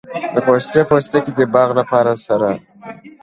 [0.33, 2.59] د پستې پوستکي د باغ لپاره سره ده؟